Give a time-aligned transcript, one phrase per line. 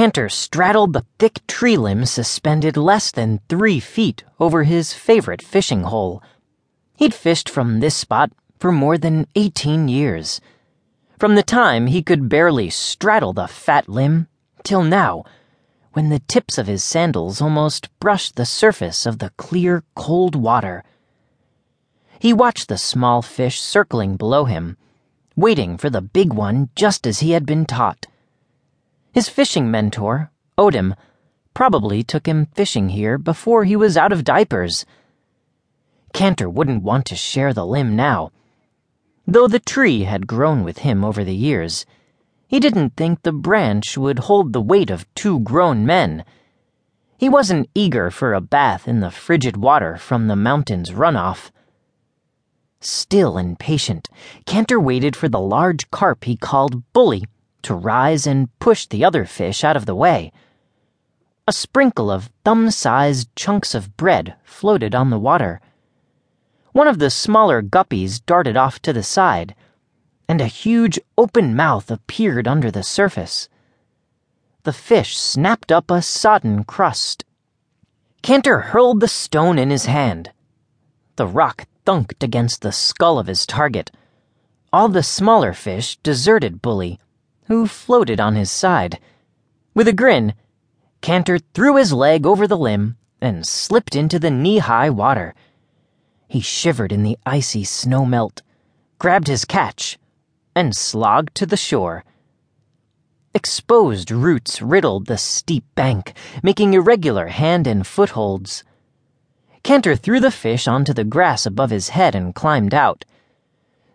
[0.00, 5.82] Cantor straddled the thick tree limb suspended less than three feet over his favorite fishing
[5.82, 6.22] hole.
[6.96, 10.40] He'd fished from this spot for more than 18 years.
[11.18, 14.26] From the time he could barely straddle the fat limb
[14.64, 15.24] till now,
[15.92, 20.82] when the tips of his sandals almost brushed the surface of the clear, cold water.
[22.18, 24.78] He watched the small fish circling below him,
[25.36, 28.06] waiting for the big one just as he had been taught.
[29.12, 30.94] His fishing mentor, Odom,
[31.52, 34.86] probably took him fishing here before he was out of diapers.
[36.12, 38.30] Cantor wouldn't want to share the limb now.
[39.26, 41.86] Though the tree had grown with him over the years,
[42.46, 46.24] he didn't think the branch would hold the weight of two grown men.
[47.18, 51.50] He wasn't eager for a bath in the frigid water from the mountain's runoff.
[52.80, 54.08] Still impatient,
[54.46, 57.24] Cantor waited for the large carp he called Bully
[57.62, 60.32] to rise and push the other fish out of the way.
[61.46, 65.60] A sprinkle of thumb sized chunks of bread floated on the water.
[66.72, 69.54] One of the smaller guppies darted off to the side,
[70.28, 73.48] and a huge open mouth appeared under the surface.
[74.62, 77.24] The fish snapped up a sodden crust.
[78.22, 80.30] Cantor hurled the stone in his hand.
[81.16, 83.90] The rock thunked against the skull of his target.
[84.72, 87.00] All the smaller fish deserted Bully
[87.50, 89.00] who floated on his side.
[89.74, 90.34] With a grin,
[91.00, 95.34] Cantor threw his leg over the limb and slipped into the knee high water.
[96.28, 98.42] He shivered in the icy snow melt,
[99.00, 99.98] grabbed his catch,
[100.54, 102.04] and slogged to the shore.
[103.34, 108.62] Exposed roots riddled the steep bank, making irregular hand and footholds.
[109.64, 113.04] Cantor threw the fish onto the grass above his head and climbed out.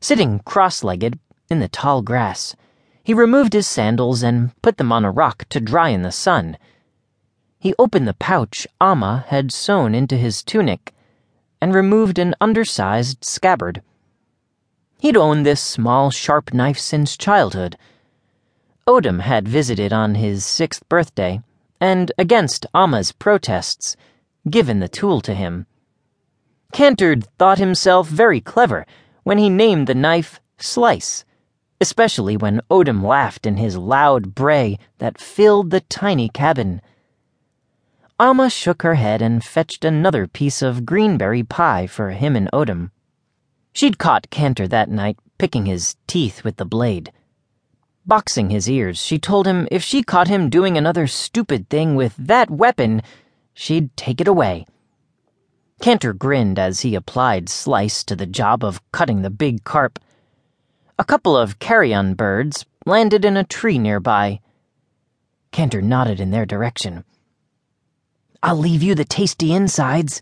[0.02, 1.17] Sitting cross legged
[1.50, 2.53] in the tall grass,
[3.06, 6.58] he removed his sandals and put them on a rock to dry in the sun.
[7.59, 10.92] He opened the pouch Amma had sewn into his tunic
[11.61, 13.83] and removed an undersized scabbard.
[14.99, 17.77] He'd owned this small, sharp knife since childhood.
[18.88, 21.42] Odom had visited on his sixth birthday,
[21.80, 23.95] and against Amma's protests,
[24.49, 25.67] given the tool to him.
[26.73, 28.88] Cantor thought himself very clever
[29.21, 31.23] when he named the knife Slice
[31.81, 36.81] especially when Odom laughed in his loud bray that filled the tiny cabin.
[38.19, 42.91] Amma shook her head and fetched another piece of greenberry pie for him and Odom.
[43.73, 47.11] She'd caught Cantor that night picking his teeth with the blade.
[48.05, 52.15] Boxing his ears, she told him if she caught him doing another stupid thing with
[52.17, 53.02] that weapon,
[53.53, 54.65] she'd take it away.
[55.81, 59.99] Cantor grinned as he applied Slice to the job of cutting the big carp.
[60.98, 64.39] A couple of carrion birds landed in a tree nearby.
[65.52, 67.04] Cantor nodded in their direction.
[68.42, 70.22] I'll leave you the tasty insides.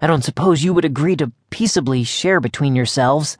[0.00, 3.36] I don't suppose you would agree to peaceably share between yourselves.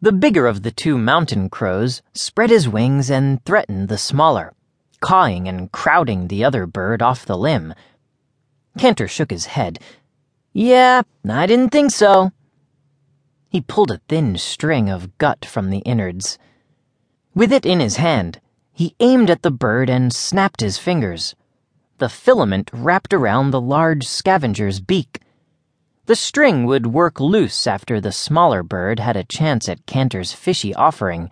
[0.00, 4.52] The bigger of the two mountain crows spread his wings and threatened the smaller,
[5.00, 7.72] cawing and crowding the other bird off the limb.
[8.78, 9.78] Cantor shook his head.
[10.52, 12.32] Yeah, I didn't think so.
[13.56, 16.36] He pulled a thin string of gut from the innards.
[17.34, 18.38] With it in his hand,
[18.70, 21.34] he aimed at the bird and snapped his fingers.
[21.96, 25.22] The filament wrapped around the large scavenger's beak.
[26.04, 30.74] The string would work loose after the smaller bird had a chance at Cantor's fishy
[30.74, 31.30] offering.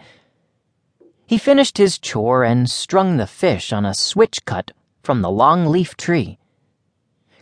[1.26, 4.70] He finished his chore and strung the fish on a switch cut
[5.02, 6.38] from the long leaf tree.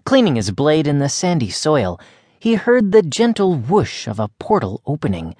[0.04, 2.00] Cleaning his blade in the sandy soil,
[2.42, 5.36] he heard the gentle whoosh of a portal opening.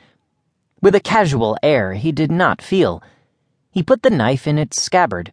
[0.80, 3.02] With a casual air he did not feel,
[3.72, 5.32] he put the knife in its scabbard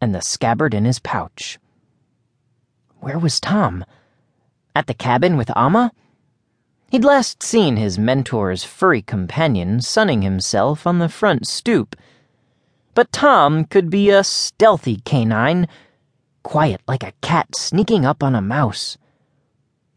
[0.00, 1.58] and the scabbard in his pouch.
[3.00, 3.84] Where was Tom?
[4.74, 5.92] At the cabin with Amma?
[6.90, 11.96] He'd last seen his mentor's furry companion sunning himself on the front stoop.
[12.94, 15.68] But Tom could be a stealthy canine,
[16.42, 18.96] quiet like a cat sneaking up on a mouse.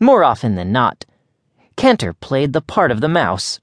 [0.02, 1.06] More often than not,
[1.76, 3.60] Cantor played the part of the mouse.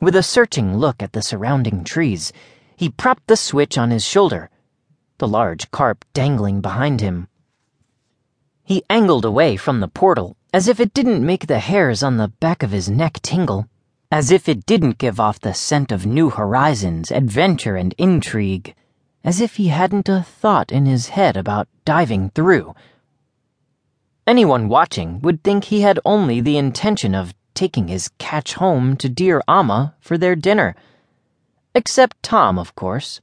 [0.00, 2.32] With a searching look at the surrounding trees,
[2.76, 4.50] he propped the switch on his shoulder,
[5.18, 7.28] the large carp dangling behind him.
[8.64, 12.28] He angled away from the portal as if it didn't make the hairs on the
[12.28, 13.68] back of his neck tingle,
[14.10, 18.74] as if it didn't give off the scent of new horizons, adventure, and intrigue,
[19.24, 22.74] as if he hadn't a thought in his head about diving through
[24.26, 29.08] Anyone watching would think he had only the intention of taking his catch home to
[29.08, 30.76] dear Amma for their dinner.
[31.74, 33.20] Except Tom, of course.